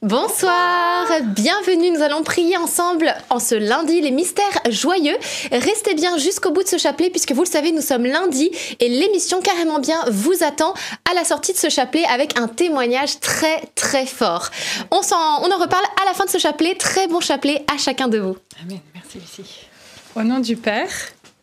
[0.00, 5.16] Bonsoir, bienvenue, nous allons prier ensemble en ce lundi les mystères joyeux.
[5.50, 8.48] Restez bien jusqu'au bout de ce chapelet puisque vous le savez, nous sommes lundi
[8.78, 10.72] et l'émission Carrément bien vous attend
[11.10, 14.50] à la sortie de ce chapelet avec un témoignage très très fort.
[14.92, 17.76] On, en, on en reparle à la fin de ce chapelet, très bon chapelet à
[17.76, 18.36] chacun de vous.
[18.62, 19.66] Amen, merci Lucie.
[20.14, 20.92] Au nom du Père,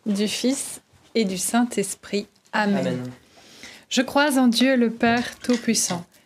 [0.05, 0.79] du Fils
[1.13, 2.27] et du Saint-Esprit.
[2.53, 2.77] Amen.
[2.87, 3.11] Amen.
[3.89, 6.05] Je crois en Dieu le Père Tout-Puissant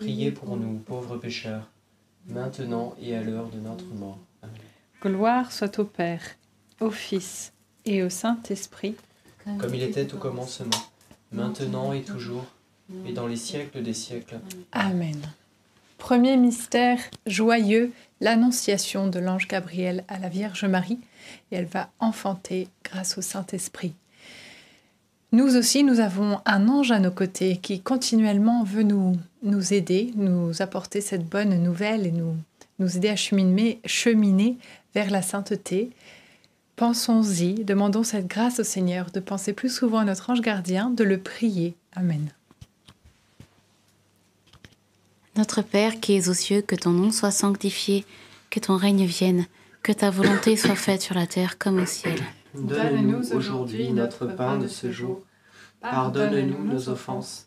[0.00, 1.68] Priez pour nous, pauvres pécheurs,
[2.26, 4.18] maintenant et à l'heure de notre mort.
[4.42, 4.56] Amen.
[5.02, 6.22] Gloire soit au Père,
[6.80, 7.52] au Fils
[7.84, 8.94] et au Saint-Esprit,
[9.58, 10.70] comme il était au commencement,
[11.32, 12.46] maintenant et toujours,
[13.06, 14.40] et dans les siècles des siècles.
[14.72, 15.20] Amen.
[15.98, 21.00] Premier mystère joyeux, l'annonciation de l'ange Gabriel à la Vierge Marie,
[21.52, 23.92] et elle va enfanter grâce au Saint-Esprit.
[25.32, 30.12] Nous aussi, nous avons un ange à nos côtés qui continuellement veut nous, nous aider,
[30.16, 32.36] nous apporter cette bonne nouvelle et nous,
[32.78, 34.56] nous aider à cheminer, cheminer
[34.94, 35.90] vers la sainteté.
[36.76, 41.04] Pensons-y, demandons cette grâce au Seigneur de penser plus souvent à notre ange gardien, de
[41.04, 41.74] le prier.
[41.94, 42.30] Amen.
[45.36, 48.04] Notre Père qui es aux cieux, que ton nom soit sanctifié,
[48.50, 49.46] que ton règne vienne,
[49.82, 52.20] que ta volonté soit faite sur la terre comme au ciel.
[52.54, 55.22] Donne-nous aujourd'hui notre pain de ce jour.
[55.80, 57.46] Pardonne-nous nos offenses,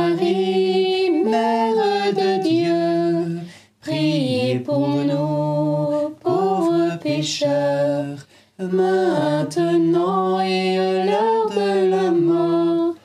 [8.71, 12.95] maintenant et à l'heure de la mort.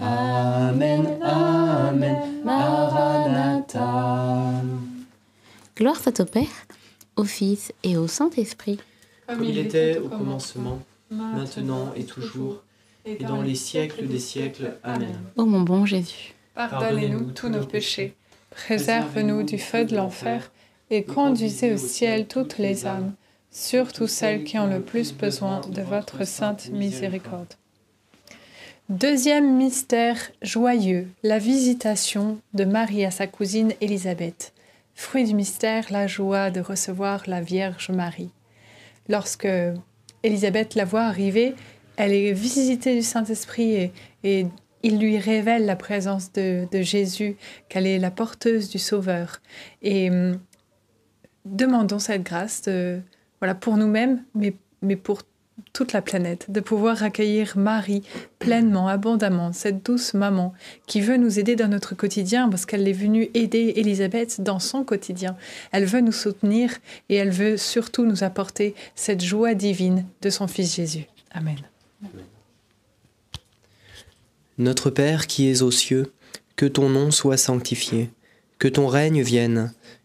[0.00, 4.52] Amen, Amen, Maranatha.
[5.76, 6.66] Gloire soit au Père,
[7.16, 8.78] au Fils et au Saint-Esprit.
[9.26, 10.80] Comme il était au commencement,
[11.10, 12.62] maintenant et toujours,
[13.04, 14.76] et dans les siècles des siècles.
[14.82, 15.18] Amen.
[15.36, 18.14] Ô mon bon Jésus, pardonnez-nous tous nos péchés,
[18.50, 20.50] préserve-nous du feu de l'enfer,
[20.90, 23.14] et conduisez au ciel toutes les âmes
[23.50, 27.54] surtout celles qui ont le plus besoin de votre sainte miséricorde.
[28.88, 34.52] Deuxième mystère joyeux, la visitation de Marie à sa cousine Élisabeth.
[34.94, 38.30] Fruit du mystère, la joie de recevoir la Vierge Marie.
[39.08, 39.48] Lorsque
[40.22, 41.54] Élisabeth la voit arriver,
[41.96, 43.92] elle est visitée du Saint-Esprit
[44.24, 44.46] et,
[44.82, 47.36] il lui révèle la présence de, Jésus,
[47.68, 49.42] qu'elle est la porteuse du Sauveur.
[49.82, 50.40] Et hum,
[51.44, 53.02] demandons cette grâce de,
[53.40, 55.22] voilà, pour nous-mêmes, mais, mais pour
[55.72, 58.02] toute la planète, de pouvoir accueillir Marie
[58.38, 60.52] pleinement, abondamment, cette douce maman
[60.86, 64.84] qui veut nous aider dans notre quotidien parce qu'elle est venue aider Elisabeth dans son
[64.84, 65.36] quotidien.
[65.72, 66.72] Elle veut nous soutenir
[67.08, 71.06] et elle veut surtout nous apporter cette joie divine de son Fils Jésus.
[71.32, 71.58] Amen.
[74.58, 76.12] Notre Père qui es aux cieux,
[76.56, 78.10] que ton nom soit sanctifié,
[78.58, 79.72] que ton règne vienne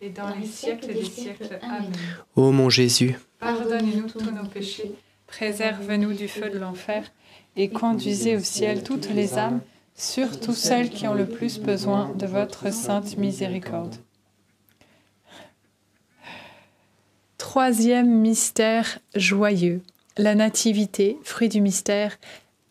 [0.00, 1.58] et dans les siècles des siècles.
[1.62, 1.92] Amen.
[2.36, 4.92] Ô mon Jésus, Pardonnez-nous tous nos péchés,
[5.26, 7.04] préserve-nous du feu de l'enfer,
[7.56, 9.60] et conduisez au ciel toutes les âmes,
[9.94, 13.96] surtout celles qui ont le plus besoin de votre sainte miséricorde.
[17.36, 19.82] Troisième mystère joyeux,
[20.16, 22.18] la nativité, fruit du mystère,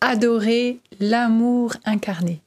[0.00, 2.40] adorer l'amour incarné.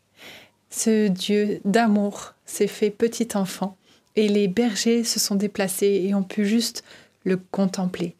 [0.69, 3.77] Ce Dieu d'amour s'est fait petit enfant
[4.15, 6.83] et les bergers se sont déplacés et ont pu juste
[7.23, 8.15] le contempler.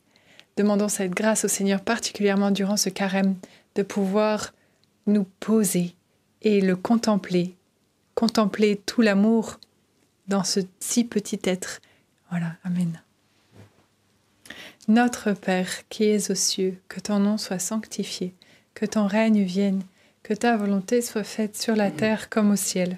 [0.57, 3.35] Demandons cette grâce au Seigneur, particulièrement durant ce carême,
[3.75, 4.53] de pouvoir
[5.07, 5.95] nous poser
[6.41, 7.55] et le contempler,
[8.15, 9.59] contempler tout l'amour
[10.27, 11.79] dans ce si petit être.
[12.29, 13.01] Voilà, Amen.
[14.87, 18.33] Notre Père qui es aux cieux, que ton nom soit sanctifié,
[18.73, 19.83] que ton règne vienne,
[20.23, 22.97] que ta volonté soit faite sur la terre comme au ciel.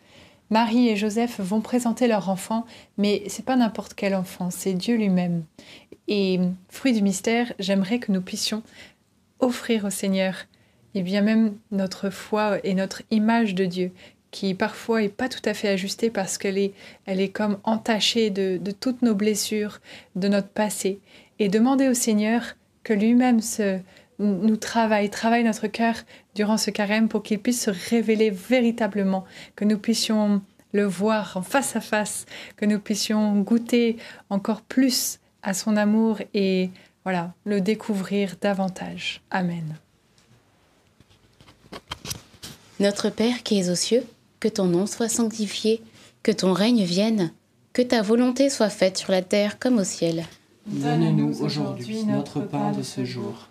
[0.51, 2.65] Marie et Joseph vont présenter leur enfant,
[2.97, 5.45] mais c'est pas n'importe quel enfant, c'est Dieu lui-même.
[6.09, 8.61] Et fruit du mystère, j'aimerais que nous puissions
[9.39, 10.35] offrir au Seigneur
[10.93, 13.91] et bien même notre foi et notre image de Dieu,
[14.31, 16.73] qui parfois est pas tout à fait ajustée parce qu'elle est,
[17.05, 19.79] elle est comme entachée de, de toutes nos blessures,
[20.17, 20.99] de notre passé,
[21.39, 23.79] et demander au Seigneur que lui-même se,
[24.19, 25.95] nous travaille, travaille notre cœur
[26.35, 29.25] durant ce carême pour qu'il puisse se révéler véritablement,
[29.55, 30.41] que nous puissions
[30.73, 32.25] le voir en face à face,
[32.55, 33.97] que nous puissions goûter
[34.29, 36.69] encore plus à son amour et
[37.03, 39.21] voilà, le découvrir davantage.
[39.31, 39.75] Amen.
[42.79, 44.03] Notre Père qui es aux cieux,
[44.39, 45.81] que ton nom soit sanctifié,
[46.23, 47.31] que ton règne vienne,
[47.73, 50.25] que ta volonté soit faite sur la terre comme au ciel.
[50.67, 53.50] Donne-nous aujourd'hui notre pain de ce jour.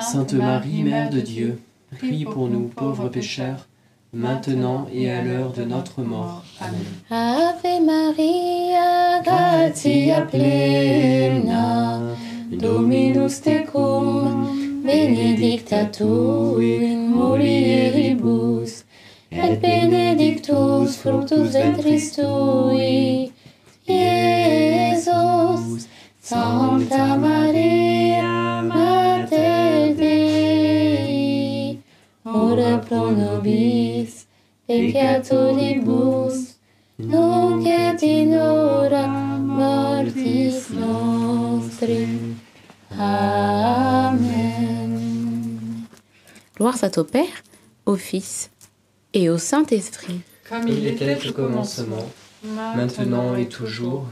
[0.00, 1.58] Sainte Marie, Mère de Dieu,
[1.98, 3.66] prie pour nous pauvres pécheurs,
[4.12, 6.44] maintenant et à l'heure de notre mort.
[6.60, 6.84] Amen.
[7.10, 12.00] Ave Maria, gratia plena,
[12.52, 16.04] Dominus tecum, benedicta tu
[16.60, 18.84] in mulieribus,
[19.32, 23.32] et benedictus fructus ventris tui,
[23.88, 25.86] Iesus.
[26.20, 28.05] Santa Maria,
[32.76, 34.26] ora pro nobis
[34.66, 36.56] peccatoribus,
[36.98, 39.06] nunc et in hora
[39.38, 42.08] mortis nostri.
[42.98, 44.26] Amen.
[46.56, 47.42] Gloire soit au Père,
[47.84, 48.50] au Fils
[49.12, 50.20] et au Saint-Esprit.
[50.48, 52.08] Comme il était au commencement,
[52.44, 54.06] maintenant et toujours,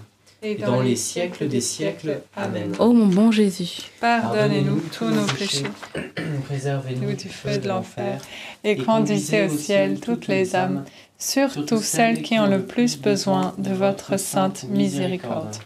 [0.45, 2.21] et dans les siècles des siècles.
[2.37, 2.75] Amen.
[2.79, 5.65] Ô mon bon Jésus, pardonnez-nous tous nos péchés,
[6.45, 8.21] préservez-nous du feu de l'enfer,
[8.63, 10.85] et conduisez au ciel toutes les âmes,
[11.19, 15.57] surtout celles qui ont le plus besoin de votre sainte miséricorde.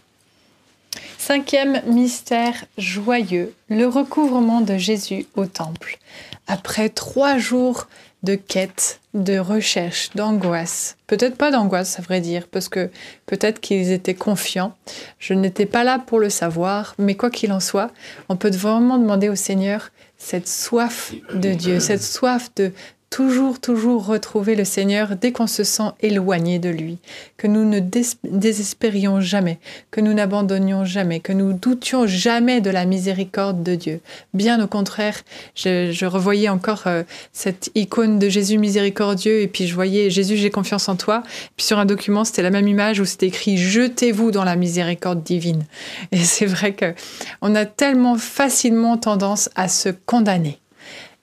[1.17, 5.99] Cinquième mystère joyeux, le recouvrement de Jésus au temple.
[6.47, 7.87] Après trois jours
[8.23, 12.89] de quête, de recherche, d'angoisse, peut-être pas d'angoisse à vrai dire, parce que
[13.25, 14.75] peut-être qu'ils étaient confiants,
[15.17, 17.91] je n'étais pas là pour le savoir, mais quoi qu'il en soit,
[18.29, 22.71] on peut vraiment demander au Seigneur cette soif de Dieu, cette soif de,
[23.09, 26.99] toujours, toujours retrouver le Seigneur dès qu'on se sent éloigné de lui,
[27.37, 29.59] que nous ne désespérions jamais,
[29.91, 34.01] que nous n'abandonnions jamais, que nous doutions jamais de la miséricorde de Dieu.
[34.33, 35.21] Bien au contraire,
[35.55, 40.49] je, revoyais encore euh, cette icône de Jésus miséricordieux et puis je voyais Jésus, j'ai
[40.49, 41.23] confiance en toi.
[41.55, 45.23] Puis sur un document, c'était la même image où c'était écrit jetez-vous dans la miséricorde
[45.23, 45.65] divine.
[46.11, 46.93] Et c'est vrai que
[47.41, 50.59] on a tellement facilement tendance à se condamner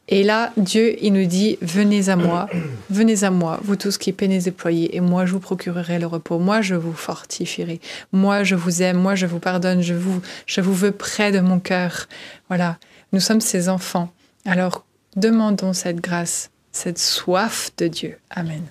[0.08, 2.48] et là, Dieu, il nous dit, venez à moi,
[2.90, 6.38] venez à moi, vous tous qui peinez déployés, et moi je vous procurerai le repos,
[6.38, 7.80] moi je vous fortifierai,
[8.12, 11.40] moi je vous aime, moi je vous pardonne, je vous, je vous veux près de
[11.40, 12.06] mon cœur.
[12.48, 12.78] Voilà,
[13.12, 14.12] nous sommes ses enfants.
[14.44, 14.84] Alors
[15.16, 18.18] demandons cette grâce, cette soif de Dieu.
[18.30, 18.62] Amen.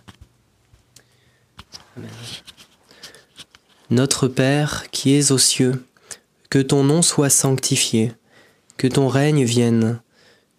[1.97, 2.09] Amen.
[3.89, 5.85] Notre Père qui es aux cieux,
[6.49, 8.13] que ton nom soit sanctifié,
[8.77, 9.99] que ton règne vienne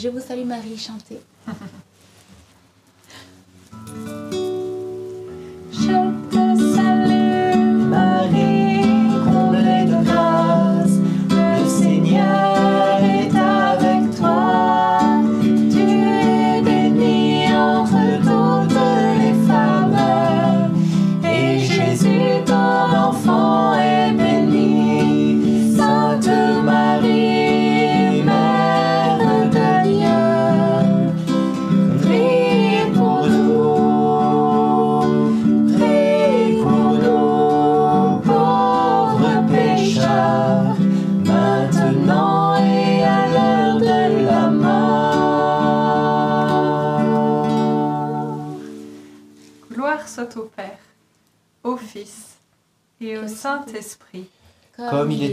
[0.00, 1.18] Je vous salue Marie chanter.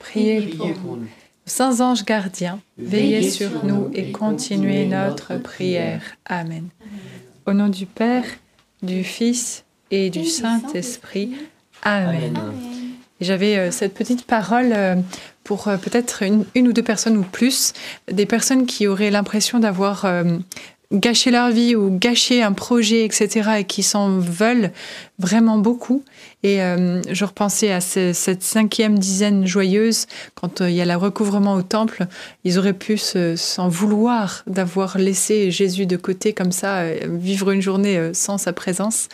[0.00, 1.06] Priez, pour, nous.
[1.46, 6.02] Saints anges gardiens, veillez sur nous et continuez notre prière.
[6.24, 6.68] Amen.
[7.46, 8.24] Au nom du Père,
[8.82, 11.32] du Fils et du Saint-Esprit.
[11.82, 12.38] Amen.
[13.20, 14.96] J'avais euh, cette petite parole euh,
[15.44, 17.74] pour euh, peut-être une, ou deux personnes ou plus,
[18.10, 20.06] des personnes qui auraient l'impression d'avoir
[20.92, 24.72] gâché leur vie ou gâché un projet, etc., et qui s'en veulent
[25.18, 26.02] vraiment beaucoup.
[26.42, 30.96] Et euh, je repensais à cette cinquième dizaine joyeuse, quand euh, il y a le
[30.96, 32.06] recouvrement au temple,
[32.44, 37.62] ils auraient pu s'en vouloir d'avoir laissé Jésus de côté comme ça, euh, vivre une
[37.62, 39.08] journée sans sa présence.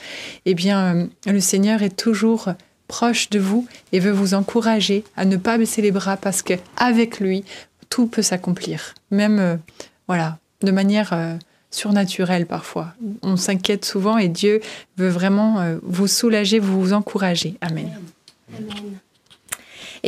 [0.46, 2.48] Eh bien, le Seigneur est toujours
[2.88, 7.18] proche de vous et veut vous encourager à ne pas baisser les bras parce qu'avec
[7.18, 7.44] lui,
[7.90, 8.94] tout peut s'accomplir.
[9.10, 9.58] Même,
[10.06, 11.38] voilà, de manière
[11.76, 12.94] surnaturel parfois.
[13.22, 14.60] On s'inquiète souvent et Dieu
[14.96, 17.56] veut vraiment euh, vous soulager, vous encourager.
[17.60, 17.90] Amen.
[18.56, 18.98] Amen.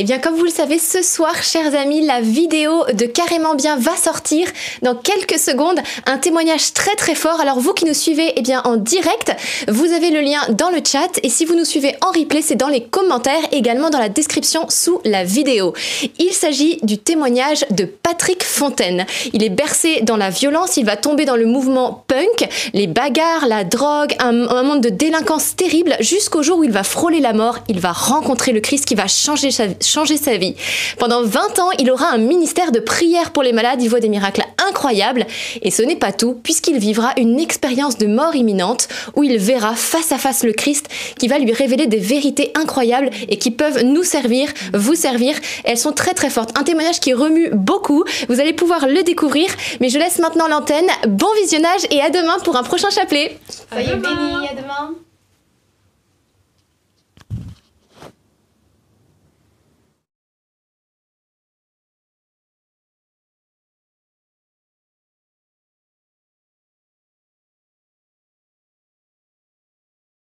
[0.01, 3.75] Eh bien, comme vous le savez, ce soir, chers amis, la vidéo de Carrément Bien
[3.75, 4.47] va sortir
[4.81, 5.77] dans quelques secondes.
[6.05, 7.41] Un témoignage très très fort.
[7.41, 9.35] Alors, vous qui nous suivez eh bien, en direct,
[9.67, 11.19] vous avez le lien dans le chat.
[11.21, 14.67] Et si vous nous suivez en replay, c'est dans les commentaires, également dans la description
[14.69, 15.73] sous la vidéo.
[16.17, 19.05] Il s'agit du témoignage de Patrick Fontaine.
[19.33, 23.47] Il est bercé dans la violence, il va tomber dans le mouvement punk, les bagarres,
[23.47, 27.57] la drogue, un, monde de délinquance terrible, jusqu'au jour où il va frôler la mort.
[27.67, 30.55] Il va rencontrer le Christ qui va changer sa, changer sa vie.
[30.97, 34.09] Pendant 20 ans, il aura un ministère de prière pour les malades, il voit des
[34.09, 35.25] miracles incroyables.
[35.61, 39.75] Et ce n'est pas tout, puisqu'il vivra une expérience de mort imminente où il verra
[39.75, 43.83] face à face le Christ qui va lui révéler des vérités incroyables et qui peuvent
[43.83, 45.35] nous servir, vous servir.
[45.63, 46.57] Elles sont très très fortes.
[46.57, 48.03] Un témoignage qui remue beaucoup.
[48.27, 49.49] Vous allez pouvoir le découvrir.
[49.79, 50.87] Mais je laisse maintenant l'antenne.
[51.07, 53.37] Bon visionnage et à demain pour un prochain chapelet.
[53.71, 54.95] Soyez bénis, à demain.